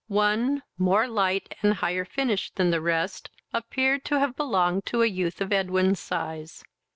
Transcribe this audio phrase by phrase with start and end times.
[0.07, 5.05] One, more light and higher finished than the rest, appeared to have belonged to a
[5.05, 6.63] youth of Edwin's size.